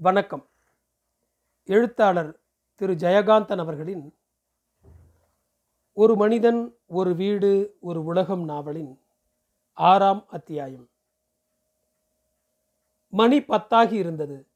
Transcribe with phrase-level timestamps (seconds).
[0.00, 0.50] வணக்கம்.
[1.64, 2.40] எழுத்தாளர்
[2.74, 4.18] திரு ஜெயகாந்தன் அவர்களின்
[5.92, 9.00] ஒரு மனிதன் ஒரு வீடு ஒரு உலகம் நாவலின்
[9.72, 10.90] ஆறாம் அத்தியாயம்.
[13.08, 14.48] மணி பத்தாகி இருந்தது.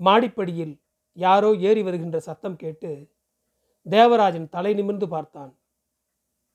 [0.00, 0.80] மாடிப்படியில்
[1.12, 3.10] யாரோ ஏறி வருகின்ற சத்தம் கேட்டு
[3.82, 5.58] தேவராஜன் தலை நிமிர்ந்து பார்த்தான்.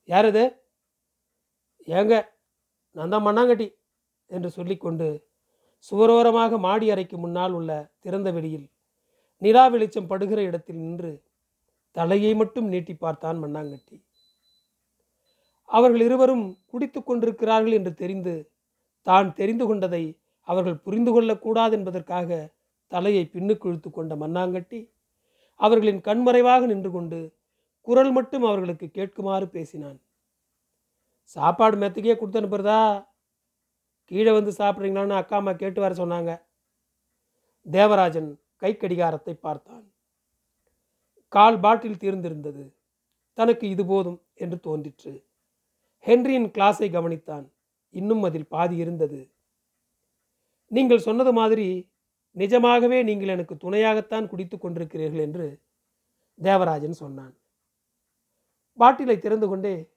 [0.06, 0.44] யாரது
[1.86, 2.28] ஏங்க
[2.90, 3.74] நான் தான் மண்ணாங்கட்டி
[4.26, 5.31] என்று சொல்லிக்கொண்டு
[5.88, 7.70] சுவரோரமாக மாடி அறைக்கு முன்னால் உள்ள
[8.04, 8.66] திறந்த வெளியில்
[9.42, 11.12] நிலா வெளிச்சம் படுகிற இடத்தில் நின்று
[11.96, 13.96] தலையை மட்டும் நீட்டி பார்த்தான் மண்ணாங்கட்டி.
[15.70, 18.34] அவர்கள் இருவரும் குடித்து கொண்டிருக்கிறார்கள் என்று தெரிந்து
[19.06, 20.04] தான் தெரிந்து கொண்டதை
[20.48, 22.30] அவர்கள் புரிந்து கொள்ளக்கூடாது என்பதற்காக
[22.92, 24.80] தலையை பின்னுக்கு இழுத்து கொண்ட மண்ணாங்கட்டி
[25.60, 27.20] அவர்களின் கண்மறைவாக நின்று கொண்டு
[27.86, 29.98] குரல் மட்டும் அவர்களுக்கு கேட்குமாறு பேசினான்.
[31.36, 32.80] சாப்பாடு மெத்துக்கே கொடுத்து அனுப்புறதா?
[34.12, 36.42] கீழே வந்து சாப்பிட்றீங்களான்னு அக்கா அம்மா கேட்டு வர சொன்னாங்க.
[37.66, 39.92] தேவராஜன் கை கடிகாரத்தை பார்த்தான்.
[41.28, 42.74] கால் பாட்டில் தீர்ந்திருந்தது.
[43.34, 45.24] தனக்கு இது போதும் என்று தோன்றிற்று.
[46.06, 47.46] ஹென்ரியின் கிளாஸை கவனித்தான்.
[47.90, 49.30] இன்னும் அதில் பாதி இருந்தது.
[50.66, 51.90] நீங்கள் சொன்னது மாதிரி
[52.32, 55.60] நிஜமாகவே நீங்கள் எனக்கு துணையாகத்தான் குடித்து கொண்டிருக்கிறீர்கள் என்று
[56.40, 57.34] தேவராஜன் சொன்னான்.
[58.78, 59.90] பாட்டிலை திறந்து கொண்டே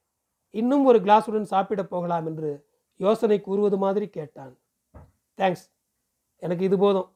[0.52, 2.65] இன்னும் ஒரு கிளாஸுடன் சாப்பிடப் போகலாம் என்று
[2.96, 4.58] யோசனை கூறுவது மாதிரி கேட்டான்.
[5.38, 5.72] தேங்க்ஸ்
[6.36, 7.16] எனக்கு இது போதும்.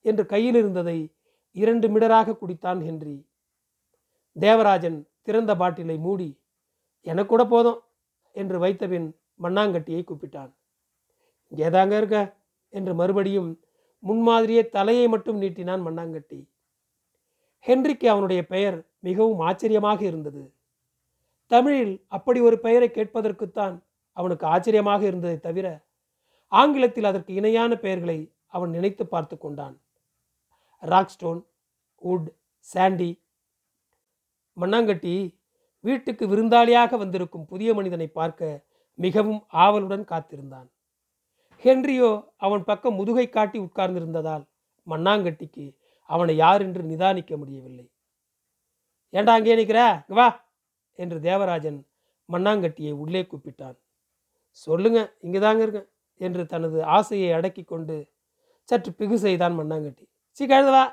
[0.00, 1.14] என்று கையில் இருந்ததை
[1.52, 3.26] இரண்டு மிடராக குடித்தான் ஹென்றி.
[4.40, 6.40] தேவராஜன் திறந்த பாட்டிலை மூடி
[7.04, 7.82] எனக்கூட போதும்.
[8.32, 10.52] என்று வைத்தபின் மண்ணாங்கட்டியை கூப்பிட்டான்.
[11.54, 12.36] இங்கேதாங்க இருக்க.
[12.68, 13.60] என்று மறுபடியும்
[14.06, 16.48] முன்மாதிரியே தலையை மட்டும் நீட்டினான் மண்ணாங்கட்டி.
[17.66, 20.52] ஹென்றிக்கு அவனுடைய பெயர் மிகவும் ஆச்சரியமாக இருந்தது.
[21.46, 23.86] தமிழில் அப்படி ஒரு பெயரை கேட்பதற்குத்தான்
[24.18, 25.66] அவனுக்கு ஆச்சரியமாக இருந்ததை தவிர
[26.52, 29.76] ஆங்கிலத்தில் அதற்கு இணையான பெயர்களை அவன் நினைத்து பார்த்து கொண்டான்.
[30.82, 31.40] Rockstone
[32.02, 32.28] wood
[32.68, 33.10] Sandy.
[34.56, 35.14] மண்ணாங்கட்டி
[35.84, 38.64] வீட்டுக்கு விருந்தாளியாக வந்திருக்கும் புதிய மனிதனை பார்க்க
[38.98, 40.68] மிகவும் ஆவலுடன் காத்திருந்தான்.
[41.64, 44.44] ஹென்ரியோ அவன் பக்கம் முதுகை காட்டி உட்கார்ந்திருந்ததால்
[44.86, 45.64] மண்ணாங்கட்டிக்கு
[46.08, 47.86] அவனை யார் என்று நிதானிக்க முடியவில்லை.
[49.14, 50.28] ஏண்டா அங்கே நிற்கிற வா!
[50.98, 51.78] என்று தேவராஜன்
[52.28, 53.76] மண்ணாங்கட்டியை உள்ளே கூப்பிட்டான்.
[54.66, 55.88] சொல்லுங்க இங்கே தாங்க இருக்கேன்
[56.20, 57.96] என்று தனது ஆசையை அடக்கி கொண்டு
[58.68, 60.04] சற்று பிகு செய்தான் மண்ணாங்கட்டி.
[60.30, 60.84] சீ கழுதவா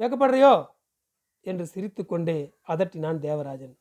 [0.00, 0.52] வெக்கப்படுறியோ?
[1.46, 2.38] என்று சிரித்து கொண்டே
[2.68, 3.74] அதட்டினான் தேவராஜன்.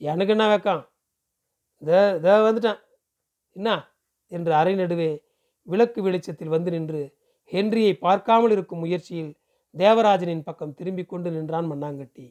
[0.00, 0.82] எனக்கு என்ன வெக்கம்?
[1.82, 2.80] தே தே வந்துட்டான்.
[3.56, 3.68] என்ன?
[4.32, 5.10] என்று அரை நடுவே
[5.66, 7.02] விளக்கு வெளிச்சத்தில் வந்து நின்று
[7.52, 9.32] ஹென்ரியை பார்க்காமல் இருக்கும் முயற்சியில்
[9.74, 12.26] தேவராஜனின் பக்கம் திரும்பிக் கொண்டு நின்றான் மண்ணாங்கட்டி.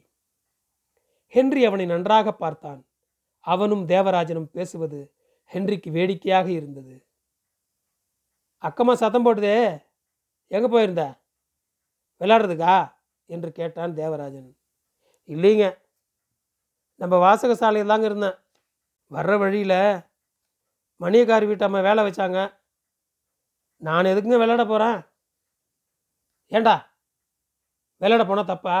[1.32, 2.80] ஹென்றி அவனை நன்றாக பார்த்தான்.
[3.44, 5.00] அவனும் தேவராஜனும் பேசுவது
[5.52, 6.94] ஹென்றிக்கு வேடிக்கையாக இருந்தது.
[8.62, 9.56] அக்கம்மா சத்தம் போட்டதே
[10.50, 11.04] எங்கே போயிருந்த?
[12.20, 12.74] விளாடுறதுக்கா
[13.30, 14.50] என்று கேட்டான் தேவராஜன்.
[15.28, 15.66] இல்லைங்க
[17.00, 18.36] நம்ம வாசக சாலையில் தாங்க இருந்தேன்.
[19.10, 19.78] வர்ற வழியில்
[21.00, 22.40] மணியக்காரி வீட்டு அம்மா வேலை வச்சாங்க.
[23.82, 24.98] நான் எதுக்குங்க விளையாட போகிறேன்
[26.52, 26.74] ஏண்டா
[28.00, 28.76] விளையாட போனால் தப்பா?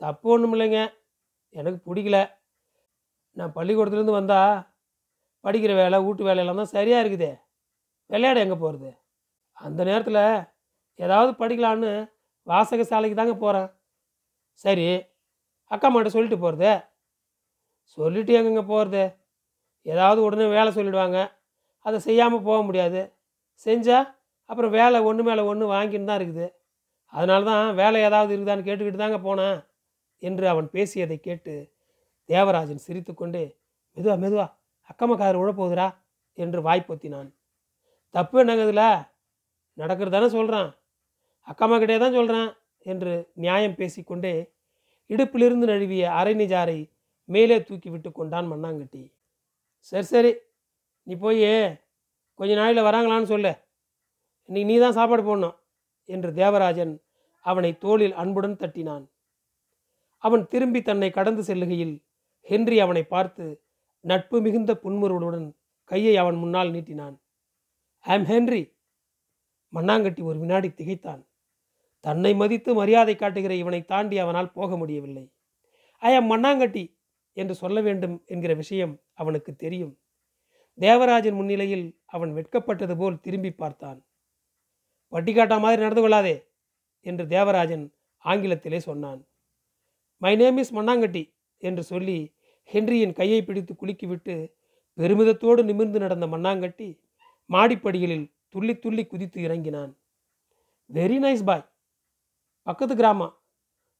[0.00, 0.80] தப்பு ஒன்றும் இல்லைங்க
[1.54, 2.18] எனக்கு பிடிக்கல.
[3.36, 4.54] நான் பள்ளிக்கூடத்துலேருந்து வந்தால்
[5.44, 7.30] படிக்கிற வேலை வீட்டு வேலையெல்லாம் தான் சரியாக இருக்குது.
[8.10, 8.90] விளையாட எங்கே போகிறது
[9.56, 10.22] அந்த நேரத்தில்
[10.98, 11.90] ஏதாவது படிக்கலான்னு
[12.46, 13.68] வாசக சாலைக்கு தாங்க போகிறேன்
[14.64, 14.86] சரி
[15.74, 16.72] அக்கா மாட்ட சொல்லிட்டு போகிறது
[17.98, 19.02] சொல்லிட்டு எங்கெங்க போகிறது
[19.86, 21.18] ஏதாவது உடனே வேலை சொல்லிடுவாங்க.
[21.86, 23.00] அதை செய்யாமல் போக முடியாது.
[23.66, 24.06] செஞ்சால்
[24.50, 26.46] அப்புறம் வேலை ஒன்று மேலே ஒன்று வாங்கின்னு தான் இருக்குது.
[27.12, 29.58] அதனால தான் வேலை ஏதாவது இருக்குதான்னு கேட்டுக்கிட்டு தாங்க போனேன்.
[30.22, 31.54] என்று அவன் பேசியதை கேட்டு
[32.28, 33.44] தேவராஜன் சிரித்துக்கொண்டே
[33.96, 34.46] மெதுவா மெதுவா
[34.92, 35.88] அக்கம்மா காதல் உழப்போகுதுரா
[36.38, 37.30] என்று வாய்ப்பொத்தினான்
[38.14, 38.86] தப்பு என்னங்க இதில்
[39.78, 40.70] நடக்கிறது தானே சொல்கிறான்
[41.48, 42.50] அக்கம்மாக்கிட்டே தான் சொல்கிறேன்
[42.86, 43.12] என்று
[43.44, 44.34] நியாயம் பேசிக்கொண்டே
[45.10, 46.78] இடுப்பிலிருந்து நழுவிய அரை நிஜாரை
[47.28, 49.02] மேலே தூக்கி விட்டு கொண்டான் மண்ணாங்கட்டி.
[49.92, 50.32] சரி சரி
[51.06, 51.42] நீ போய்
[52.40, 53.52] கொஞ்ச நாளில் வராங்களான்னு சொல்லு.
[54.48, 55.56] இன்னைக்கு நீ தான் சாப்பாடு போடணும்
[56.08, 56.94] என்று தேவராஜன்
[57.44, 59.04] அவனை தோளில் அன்புடன் தட்டினான்.
[60.24, 61.94] அவன் திரும்பி தன்னை கடந்து செல்லுகையில்
[62.46, 63.44] ஹென்றி அவனை பார்த்து
[64.04, 65.48] நட்பு மிகுந்த புன்முறுவலுடன்
[65.84, 67.16] கையை அவன் முன்னால் நீட்டினான்.
[68.04, 68.62] ஆம் ஹென்றி.
[69.72, 71.22] மண்ணாங்கட்டி ஒரு வினாடி திகைத்தான்.
[72.00, 75.32] தன்னை மதித்து மரியாதை காட்டுகிற இவனை தாண்டி அவனால் போக முடியவில்லை.
[76.02, 76.84] ஐ ஆம் மண்ணாங்கட்டி
[77.36, 79.98] என்று சொல்ல வேண்டும் என்கிற விஷயம் அவனுக்கு தெரியும்.
[80.78, 83.98] தேவராஜன் முன்னிலையில் அவன் வெட்கப்பட்டது போல் திரும்பி பார்த்தான்.
[85.12, 86.36] வட்டிக்காட்டா மாதிரி நடந்து கொள்ளாதே
[87.00, 87.84] என்று தேவராஜன்
[88.24, 89.20] ஆங்கிலத்திலே சொன்னான்.
[90.16, 92.18] மை நேம் இஸ் மண்ணாங்கட்டி என்று சொல்லி
[92.72, 94.34] ஹென்ரியின் கையை பிடித்து குலுக்கிவிட்டு
[94.98, 96.88] பெருமிதத்தோடு நிமிர்ந்து நடந்த மண்ணாங்கட்டி
[97.50, 99.92] மாடிப்படிகளில் துள்ளி துள்ளி குதித்து இறங்கினான்.
[100.90, 101.66] வெரி நைஸ் பாய்
[102.66, 103.34] பக்கத்து கிராமம்.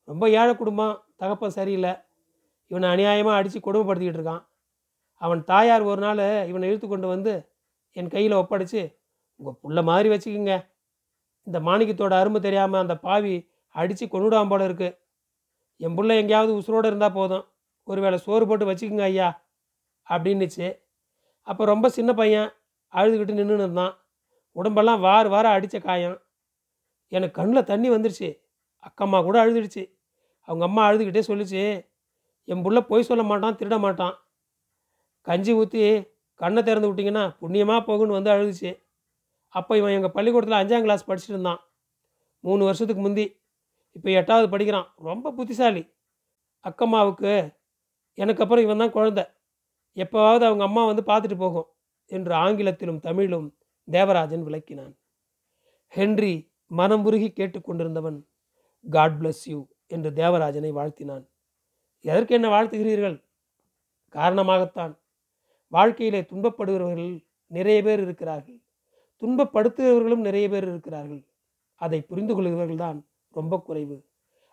[0.08, 1.92] ரொம்ப ஏழை குடும்பம் தகப்பன் சரியில்லை.
[2.70, 4.42] இவனை அநியாயமாக அடித்து கொடுமைப்படுத்திக்கிட்டு இருக்கான்.
[5.22, 6.20] அவன் தாயார் ஒரு நாள்
[6.50, 7.32] இவனை இழுத்து கொண்டு வந்து
[7.96, 8.82] என் கையில் ஒப்படைச்சு
[9.40, 10.54] உங்கள் புள்ள மாதிரி வச்சுக்கோங்க.
[11.46, 13.34] இந்த மாணிக்கத்தோட அருமை தெரியாமல் அந்த பாவி
[13.74, 14.96] அடித்து கொண்டுடாம போல இருக்குது
[15.84, 17.44] என் பிள்ளை எங்கேயாவது உசுரோடு இருந்தால் போதும்.
[17.84, 19.44] ஒருவேளை சோறு போட்டு வச்சுக்கோங்க ஐயா
[20.08, 20.78] அப்படின்னுச்சு.
[21.42, 22.48] அப்போ ரொம்ப சின்ன பையன்
[22.92, 23.94] அழுதுகிட்டு நின்றுன்னு இருந்தான்.
[24.52, 26.22] உடம்பெல்லாம் வார வாரம் அடித்த காயம்.
[27.08, 28.28] எனக்கு கண்ணில் தண்ணி வந்துருச்சு.
[28.82, 29.82] அக்கம்மா கூட அழுதுடுச்சு.
[30.40, 31.90] அவங்க அம்மா அழுதுகிட்டே சொல்லிச்சு
[32.44, 34.14] என் புள்ள பொய் சொல்ல மாட்டான் திருட மாட்டான்.
[35.26, 38.70] கஞ்சி ஊற்றி கண்ணை திறந்து விட்டிங்கன்னா புண்ணியமாக போகுன்னு வந்து அழுதுச்சு.
[39.48, 41.60] அப்போ இவன் எங்கள் பள்ளிக்கூடத்தில் அஞ்சாம் கிளாஸ் படிச்சுட்டு இருந்தான்.
[42.40, 43.26] மூணு வருஷத்துக்கு முந்தி.
[43.92, 44.88] இப்போ எட்டாவது படிக்கிறான்.
[44.96, 45.82] ரொம்ப புத்திசாலி.
[46.64, 47.32] அக்கம்மாவுக்கு
[48.14, 49.24] எனக்கு அப்புறம் இவன் தான் குழந்தை.
[49.96, 51.68] எப்போவாவது அவங்க அம்மா வந்து பார்த்துட்டு போகும்
[52.06, 53.56] என்று ஆங்கிலத்திலும் தமிழிலும்
[53.88, 54.94] தேவராஜன் விளக்கினான்.
[55.88, 58.18] ஹென்றி மனம் உருகி கேட்டுக்கொண்டிருந்தவன்
[58.90, 61.24] காட் பிளஸ் யூ என்று தேவராஜனை வாழ்த்தினான்.
[62.00, 63.24] எதற்கு என்ன வாழ்த்துகிறீர்கள்?
[64.14, 64.98] காரணமாகத்தான்.
[65.68, 68.58] வாழ்க்கையிலே துன்பப்படுகிறவர்கள் நிறைய பேர் இருக்கிறார்கள்.
[69.22, 71.22] துன்பப்படுத்துகிறவர்களும் நிறைய பேர் இருக்கிறார்கள்.
[71.74, 72.98] அதை புரிந்து கொள்கிறவர்கள் தான்
[73.30, 73.96] ரொம்ப குறைவு.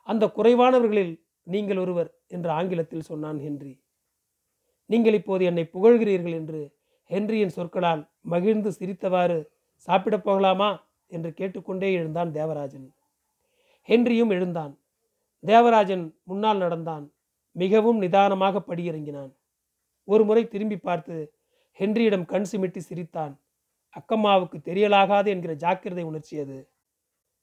[0.08, 1.14] அந்த குறைவானவர்களில்
[1.50, 3.84] நீங்கள் ஒருவர் என்று ஆங்கிலத்தில் சொன்னான் ஹென்றி.
[4.86, 6.78] நீங்கள் இப்போது என்னை புகழ்கிறீர்கள் என்று
[7.10, 12.96] ஹென்ரியின் சொற்களால் மகிழ்ந்து சிரித்தவாறு சாப்பிடப் போகலாமா என்று கேட்டுக்கொண்டே எழுந்தான் தேவராஜன்.
[13.88, 14.80] ஹென்ரியும் எழுந்தான்.
[15.40, 17.14] தேவராஜன் முன்னால் நடந்தான்.
[17.52, 19.32] மிகவும் நிதானமாக படியிறங்கினான்.
[20.04, 21.34] ஒரு முறை திரும்பி பார்த்து
[21.80, 23.42] ஹென்ரியிடம் கண் சிமிட்டி சிரித்தான்.
[23.96, 26.70] அக்கம்மாவுக்கு தெரியலாகாது என்கிற ஜாக்கிரதை உணர்ச்சியது.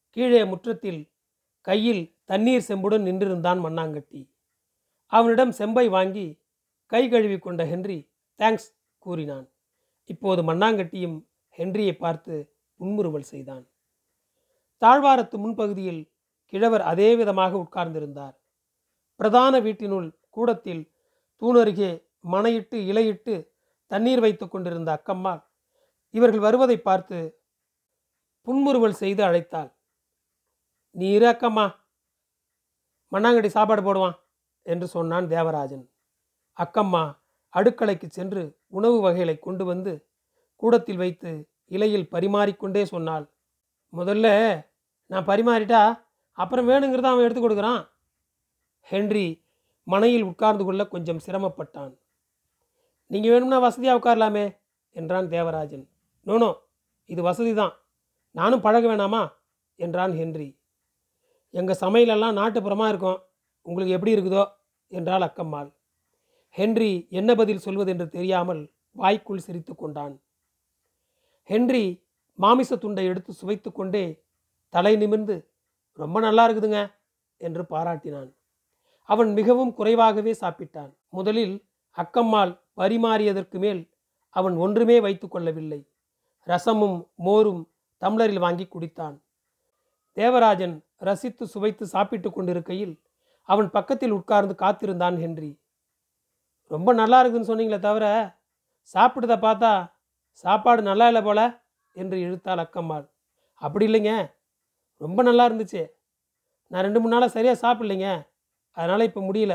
[0.08, 1.12] கீழே முற்றத்தில்
[1.60, 4.20] கையில் தண்ணீர் செம்புடன் நின்றிருந்தான் மண்ணாங்கட்டி
[5.12, 6.26] அவனிடம் செம்பை வாங்கி
[6.92, 7.98] கை கழுவி கொண்ட ஹென்றி
[8.40, 8.68] தேங்க்ஸ்
[8.98, 9.46] கூறினான்.
[10.04, 11.16] இப்போது மண்ணாங்கட்டியும்
[11.58, 12.34] ஹென்ரியை பார்த்து
[12.80, 13.64] புன்முறுவல் செய்தான்.
[14.82, 16.02] தாழ்வாரத்து முன்பகுதியில்
[16.44, 18.34] கிழவர் அதே விதமாக உட்கார்ந்திருந்தார்.
[19.20, 20.82] பிரதான வீட்டினுள் கூடத்தில்
[21.42, 21.90] தூணருகே
[22.32, 23.34] மனையிட்டு இலையிட்டு
[23.86, 25.34] தண்ணீர் வைத்து கொண்டிருந்த அக்கம்மா
[26.14, 27.18] இவர்கள் வருவதை பார்த்து
[28.46, 29.70] புன்முறுவல் செய்து அழைத்தாள்.
[30.90, 31.66] நீ அக்கம்மா
[33.16, 34.16] மண்ணாங்கட்டி சாப்பாடு போடுவான்
[34.66, 35.84] என்று சொன்னான் தேவராஜன்.
[36.56, 37.02] அக்கம்மா
[37.54, 39.92] அடுக்கலைக்கு சென்று உணவு வகைகளை கொண்டு வந்து
[40.62, 41.30] கூடத்தில் வைத்து
[41.66, 43.24] இலையில் பரிமாறிக்கொண்டே சொன்னாள்.
[43.92, 44.26] முதல்ல
[45.10, 45.82] நான் பரிமாறிட்டா
[46.38, 47.82] அப்புறம் வேணுங்கிறத அவன் எடுத்து கொடுக்குறான்.
[48.90, 49.26] ஹென்றி
[49.86, 51.92] மனையில் உட்கார்ந்து கொள்ள கொஞ்சம் சிரமப்பட்டான்.
[53.10, 54.44] நீங்கள் வேணும்னா வசதியாக உட்காரலாமே
[54.96, 55.84] என்றான் தேவராஜன்.
[56.26, 56.50] நோனோ
[57.10, 57.74] இது வசதி தான்
[58.30, 59.22] நானும் பழக வேணாமா?
[59.78, 60.48] என்றான் ஹென்றி.
[61.58, 63.20] எங்கள் சமையலெல்லாம் நாட்டுப்புறமாக இருக்கும்.
[63.66, 64.44] உங்களுக்கு எப்படி இருக்குதோ?
[64.92, 65.68] என்றாள் அக்கம்மாள்.
[66.56, 68.62] ஹென்றி என்ன பதில் சொல்வதென்று தெரியாமல்
[68.96, 70.14] வாய்க்குள் சிரித்து கொண்டான்.
[71.50, 71.84] ஹென்றி
[72.38, 74.04] மாமிச துண்டை எடுத்து சுவைத்து கொண்டே
[74.74, 75.36] தலை நிமிர்ந்து
[75.98, 76.80] ரொம்ப நல்லா இருக்குதுங்க
[77.40, 78.30] என்று பாராட்டினான்.
[79.08, 80.90] அவன் மிகவும் குறைவாகவே சாப்பிட்டான்.
[81.08, 81.54] முதலில்
[81.96, 83.82] அக்கம்மாள் பரிமாறியதற்கு மேல்
[84.36, 85.80] அவன் ஒன்றுமே வைத்து கொள்ளவில்லை.
[86.46, 87.62] ரசமும் மோரும்
[88.02, 89.16] தம்ளரில் வாங்கி குடித்தான்.
[90.16, 90.74] தேவராஜன்
[91.06, 92.94] ரசித்து சுவைத்து சாப்பிட்டு கொண்டிருக்கையில்
[93.48, 95.50] அவன் பக்கத்தில் உட்கார்ந்து காத்திருந்தான் ஹென்றி.
[96.74, 98.06] ரொம்ப நல்லா இருக்குதுன்னு சொன்னீங்களே தவிர
[98.94, 99.72] சாப்பிட்டதை பார்த்தா
[100.44, 101.40] சாப்பாடு நல்லா இல்லை போல
[101.96, 103.04] என்று இழுத்தாள் அக்கம்மாள்.
[103.62, 104.12] அப்படி இல்லைங்க.
[105.00, 105.82] ரொம்ப நல்லா இருந்துச்சு.
[106.70, 108.08] நான் ரெண்டு மூணு நாளாக சரியாக சாப்பிட்லைங்க.
[108.76, 109.54] அதனால் இப்போ முடியல.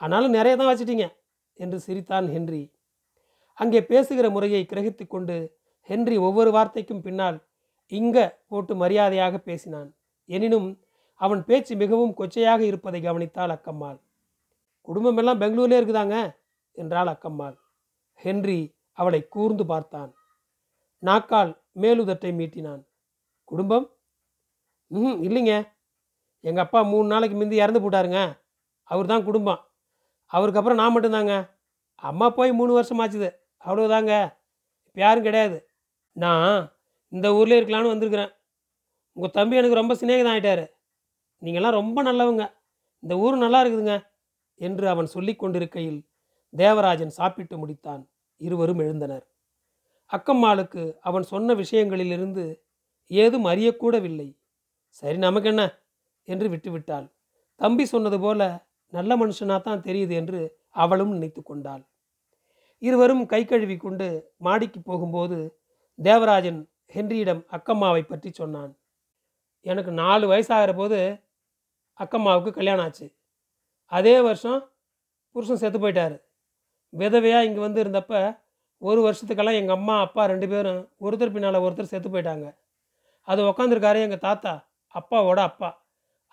[0.00, 1.06] ஆனாலும் நிறைய தான் வச்சிட்டீங்க
[1.58, 2.62] என்று சிரித்தான் ஹென்றி.
[3.58, 5.36] அங்கே பேசுகிற முறையை கிரகித்து கொண்டு
[5.90, 7.38] ஹென்றி ஒவ்வொரு வார்த்தைக்கும் பின்னால்
[7.86, 9.94] இங்க போட்டு மரியாதையாக பேசினான்.
[10.24, 10.80] எனினும்
[11.14, 13.98] அவன் பேச்சு மிகவும் கொச்சையாக இருப்பதை கவனித்தாள் அக்கம்மாள்.
[14.88, 16.36] குடும்பமெல்லாம் பெங்களூர்லேயே இருக்குதாங்க?
[16.72, 17.56] என்றாள் அக்கம்மாள்.
[18.14, 20.14] ஹென்றி அவளை கூர்ந்து பார்த்தான்.
[20.98, 22.82] நாக்கால் மேலுதட்டை மீட்டினான்.
[23.44, 23.90] குடும்பம்?
[24.86, 25.68] ம் இல்லைங்க.
[26.40, 28.38] எங்கள் அப்பா மூணு நாளைக்கு முந்தி இறந்து போட்டாருங்க.
[28.82, 29.60] அவர் தான் குடும்பம்.
[30.24, 31.48] அவருக்கு அப்புறம் நான் மட்டும்தாங்க.
[31.94, 33.28] அம்மா போய் மூணு வருஷம் ஆச்சுது
[33.64, 34.12] அவ்வளோதாங்க
[34.86, 35.68] இப்போ யாரும் கிடையாது.
[36.12, 36.75] நான்
[37.16, 38.32] இந்த ஊரில் இருக்கலான்னு வந்திருக்கிறேன்.
[39.16, 40.64] உங்கள் தம்பி எனக்கு ரொம்ப சிநேகிதம் ஆகிட்டாரு
[41.42, 42.44] நீங்கள்லாம் ரொம்ப நல்லவங்க.
[43.02, 43.94] இந்த ஊர் நல்லா இருக்குதுங்க
[44.60, 46.00] என்று அவன் சொல்லி கொண்டிருக்கையில்
[46.52, 48.02] தேவராஜன் சாப்பிட்டு முடித்தான்.
[48.40, 49.24] இருவரும் எழுந்தனர்.
[50.10, 52.44] அக்கம்மாளுக்கு அவன் சொன்ன விஷயங்களிலிருந்து
[53.10, 54.28] ஏதும் அறியக்கூடவில்லை.
[54.98, 55.62] சரி நமக்கு என்ன
[56.28, 57.06] என்று விட்டுவிட்டாள்.
[57.60, 58.40] தம்பி சொன்னது போல
[58.92, 60.40] நல்ல மனுஷனாக தான் தெரியுது என்று
[60.84, 61.82] அவளும் நினைத்து கொண்டாள்.
[62.82, 64.06] இருவரும் கை கழுவி கொண்டு
[64.46, 65.38] மாடிக்கு போகும்போது
[65.98, 66.60] தேவராஜன்
[66.94, 68.72] ஹென்ரியிடம் அக்கம்மாவை பற்றி சொன்னான்.
[69.66, 70.98] எனக்கு நாலு வயசாகிற போது
[72.00, 73.06] அக்கம்மாவுக்கு கல்யாணம் ஆச்சு.
[73.92, 74.60] அதே வருஷம்
[75.34, 76.16] புருஷன் செத்து போயிட்டார்.
[76.92, 78.14] விதவையாக இங்கே வந்து இருந்தப்ப
[78.82, 82.46] ஒரு வருஷத்துக்கெல்லாம் எங்கள் அம்மா அப்பா ரெண்டு பேரும் ஒருத்தர் பின்னால் ஒருத்தர் செத்து போயிட்டாங்க.
[83.28, 84.52] அது உக்காந்துருக்காரு எங்கள் தாத்தா
[84.94, 85.70] அப்பாவோட அப்பா.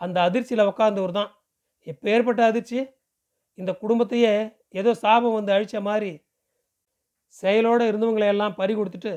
[0.02, 1.32] அந்த அதிர்ச்சியில் உக்காந்தவர் தான்
[1.88, 2.80] எப்போ ஏற்பட்ட அதிர்ச்சி?
[3.58, 4.34] இந்த குடும்பத்தையே
[4.80, 6.12] ஏதோ சாபம் வந்து அழித்த மாதிரி
[7.36, 9.14] செயலோடு இருந்தவங்களை எல்லாம் பறி கொடுத்துட்டு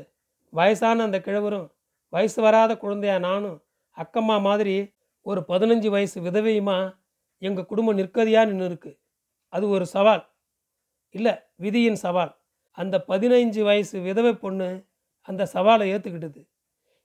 [0.52, 1.66] வயசான அந்த கிழவரும்
[2.12, 3.58] வயசு வராத குழந்தையா நானும்
[3.96, 4.76] அக்கம்மா மாதிரி
[5.22, 6.94] ஒரு பதினஞ்சு வயசு விதவையுமா
[7.42, 8.98] எங்கள் குடும்பம் நிற்கதியாக நின்று இருக்கு?
[9.48, 10.24] அது ஒரு சவால்.
[11.10, 12.32] இல்லை விதியின் சவால்.
[12.78, 14.68] அந்த பதினைஞ்சு வயசு விதவை பொண்ணு
[15.28, 16.40] அந்த சவாலை ஏற்றுக்கிட்டது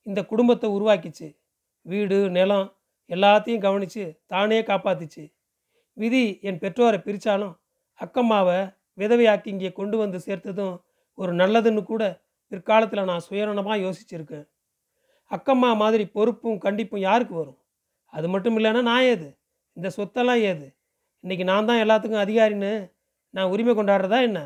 [0.08, 1.28] இந்த குடும்பத்தை உருவாக்கிச்சு.
[1.86, 2.68] வீடு நிலம்
[3.10, 5.24] எல்லாத்தையும் கவனித்து தானே காப்பாத்திச்சு.
[5.98, 7.54] விதி என் பெற்றோரை பிரித்தாலும்
[8.00, 8.60] அக்கம்மாவை
[8.98, 10.76] விதவையாக்கி இங்கே கொண்டு வந்து சேர்த்ததும்
[11.18, 12.04] ஒரு நல்லதுன்னு கூட
[12.52, 14.46] பிற்காலத்தில் நான் சுயநலமாக யோசிச்சிருக்கேன்.
[15.32, 17.60] அக்கம்மா மாதிரி பொறுப்பும் கண்டிப்பும் யாருக்கு வரும்?
[18.14, 19.28] அது மட்டும் இல்லைன்னா நான் ஏது?
[19.78, 20.66] இந்த சொத்தெல்லாம் ஏது?
[21.24, 22.72] இன்றைக்கி நான் தான் எல்லாத்துக்கும் அதிகாரின்னு
[23.34, 24.40] நான் உரிமை கொண்டாடுறதா என்ன?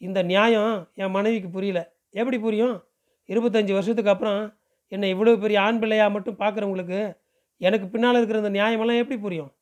[0.00, 1.80] இந்த நியாயம் என் மனைவிக்கு புரியல.
[2.20, 2.76] எப்படி புரியும்?
[3.28, 4.40] இருபத்தஞ்சி வருஷத்துக்கு அப்புறம்
[4.92, 7.00] என்னை இவ்வளோ பெரிய ஆண் பிள்ளையாக மட்டும் பார்க்குறவங்களுக்கு
[7.60, 9.52] எனக்கு பின்னால் இருக்கிற இந்த நியாயமெல்லாம் எப்படி புரியும்?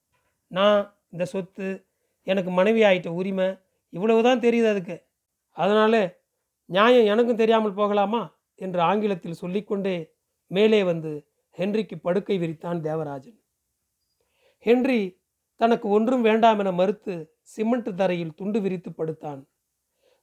[0.51, 0.79] நான்
[1.15, 1.69] இந்த சொத்து
[2.27, 3.49] எனக்கு மனைவி ஆகிட்ட உரிமை
[3.93, 4.97] இவ்வளவு தான் தெரியுது அதுக்கு.
[5.57, 5.95] அதனால
[6.73, 8.23] நியாயம் எனக்கும் தெரியாமல் போகலாமா?
[8.59, 9.97] என்று ஆங்கிலத்தில் சொல்லிக்கொண்டே
[10.51, 11.13] மேலே வந்து
[11.59, 13.39] ஹென்றிக்கு படுக்கை விரித்தான் தேவராஜன்.
[14.67, 15.01] ஹென்றி
[15.61, 17.15] தனக்கு ஒன்றும் வேண்டாம் என மறுத்து
[17.55, 19.41] சிமெண்ட் தரையில் துண்டு விரித்து படுத்தான்.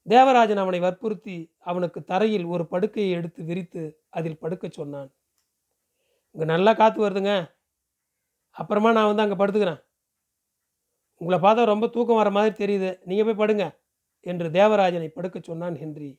[0.08, 1.38] தேவராஜன் அவனை வற்புறுத்தி
[1.70, 3.84] அவனுக்கு தரையில் ஒரு படுக்கையை எடுத்து விரித்து
[4.18, 5.10] அதில் படுக்கச் சொன்னான்.
[6.36, 7.34] இங்கே நல்லா காற்று வருதுங்க.
[8.56, 9.82] அப்புறமா நான் வந்து அங்கே படுத்துக்கிறேன்.
[11.22, 12.90] உங்களை பார்த்தா ரொம்ப தூக்கம் வர மாதிரி தெரியுது.
[13.10, 13.66] நீங்கள் போய் படுங்க
[14.26, 16.12] என்று தேவராஜனை படுக்கச் சொன்னான் ஹென்றி.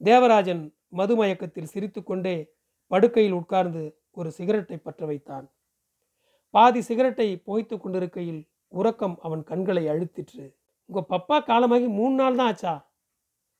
[0.00, 0.62] தேவராஜன்
[0.98, 2.36] மதுமயக்கத்தில் சிரித்துக்கொண்டே
[2.86, 5.46] படுக்கையில் உட்கார்ந்து ஒரு சிகரெட்டை பற்ற வைத்தான்.
[6.50, 10.44] பாதி சிகரெட்டை புகைத்து கொண்டிருக்கையில் உறக்கம் அவன் கண்களை அழுத்திற்று.
[10.86, 12.74] உங்கள் பப்பா காலமாகி மூணு நாள் தான் ஆச்சா?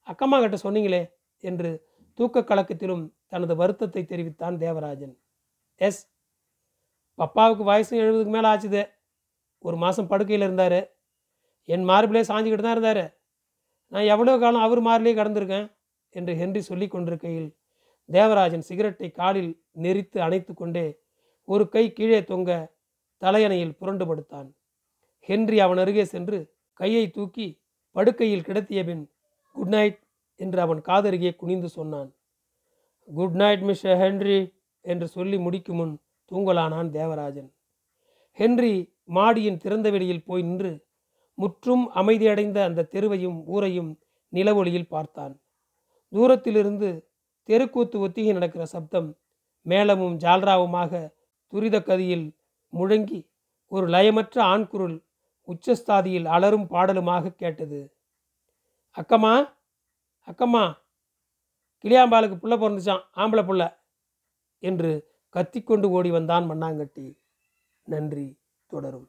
[0.07, 1.03] அக்கம்மா கிட்ட சொன்னீங்களே
[1.45, 1.71] என்று
[2.19, 5.15] தூக்க கலக்கத்திலும் தனது வருத்தத்தை தெரிவித்தான் தேவராஜன்.
[5.77, 6.03] எஸ்
[7.19, 8.83] பப்பாவுக்கு வயசு எழுபதுக்கு மேலே ஆச்சுது.
[9.59, 10.81] ஒரு மாதம் படுக்கையில் இருந்தார்.
[11.65, 13.05] என் மார்பிலே சாஞ்சிக்கிட்டு தான் இருந்தார்.
[13.93, 15.67] நான் எவ்வளோ காலம் அவர் மார்பிலே கடந்திருக்கேன்.
[16.19, 17.49] என்று ஹென்றி சொல்லி கொண்டிருக்கையில்
[18.09, 19.53] தேவராஜன் சிகரெட்டை காலில்
[19.85, 20.87] நெரித்து அணைத்து கொண்டே
[21.49, 22.51] ஒரு கை கீழே தொங்க
[23.23, 24.49] தலையணையில் புரண்டு படுத்தான்.
[25.29, 26.39] ஹென்றி அவன் அருகே சென்று
[26.81, 27.47] கையை தூக்கி
[27.97, 29.05] படுக்கையில் கிடத்திய பின்
[29.57, 29.99] குட் நைட்
[30.41, 32.11] என்று அவன் காதருகே குனிந்து சொன்னான்.
[33.09, 34.39] குட் நைட் மிஸ்டர் ஹென்றி
[34.85, 35.95] என்று சொல்லி முடிக்கும் முன்
[36.31, 37.49] தூங்கலானான் தேவராஜன்.
[38.39, 38.75] ஹென்றி
[39.17, 40.73] மாடியின் திறந்த வெளியில் போய் நின்று
[41.39, 43.91] முற்றும் அமைதியடைந்த அந்த தெருவையும் ஊரையும்
[44.33, 45.35] நிலவொளியில் பார்த்தான்.
[46.09, 47.09] தூரத்திலிருந்து
[47.45, 49.09] தெருக்கூத்து ஒத்திகை நடக்கிற சப்தம்
[49.67, 50.93] மேளமும் ஜால்ராவுமாக
[51.53, 52.27] துரித கதியில்
[52.73, 53.21] முழங்கி
[53.73, 54.97] ஒரு லயமற்ற ஆண்குரல்
[55.49, 57.81] உச்சஸ்தாதியில் அலரும் பாடலுமாக கேட்டது.
[58.97, 59.35] அக்கம்மா
[60.29, 60.65] அக்கம்மா
[61.85, 63.65] கிளியாம்பாளுக்கு புள்ள பிறந்துச்சான் ஆம்பளை புள்ள
[64.59, 64.91] என்று
[65.35, 67.07] கத்திக்கொண்டு ஓடி வந்தான் மண்ணாங்கட்டி.
[67.83, 69.09] நன்றி தொடரும்.